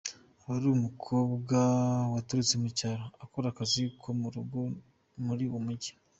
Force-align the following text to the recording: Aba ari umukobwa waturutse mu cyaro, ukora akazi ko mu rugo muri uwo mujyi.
Aba 0.43 0.53
ari 0.57 0.67
umukobwa 0.77 1.57
waturutse 2.13 2.55
mu 2.61 2.69
cyaro, 2.77 3.05
ukora 3.25 3.47
akazi 3.49 3.81
ko 4.01 4.09
mu 4.19 4.27
rugo 4.35 4.59
muri 5.25 5.43
uwo 5.49 5.59
mujyi. 5.65 5.91